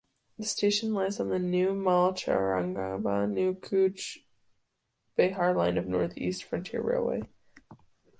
The 0.39 0.45
station 0.45 0.95
lies 0.95 1.19
on 1.19 1.29
the 1.29 1.37
New 1.37 1.75
Mal–Changrabandha–New 1.75 3.53
Cooch 3.53 4.25
Behar 5.15 5.53
line 5.53 5.77
of 5.77 5.85
Northeast 5.85 6.43
Frontier 6.43 6.81
Railway. 6.81 7.29